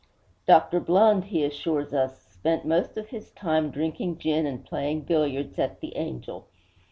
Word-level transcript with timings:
Dr. 0.47 0.79
Blund, 0.81 1.25
he 1.25 1.43
assures 1.43 1.93
us, 1.93 2.19
spent 2.23 2.65
most 2.65 2.97
of 2.97 3.09
his 3.09 3.29
time 3.33 3.69
drinking 3.69 4.17
gin 4.17 4.47
and 4.47 4.65
playing 4.65 5.01
billiards 5.01 5.59
at 5.59 5.79
'The 5.79 5.95
Angel.' 5.95 6.47